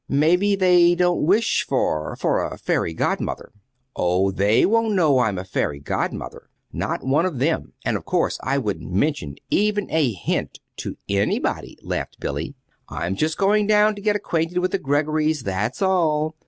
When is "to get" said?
13.93-14.15